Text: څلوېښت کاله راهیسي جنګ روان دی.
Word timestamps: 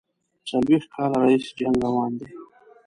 څلوېښت 0.47 0.87
کاله 0.95 1.17
راهیسي 1.23 1.51
جنګ 1.59 1.75
روان 1.85 2.11
دی. 2.19 2.29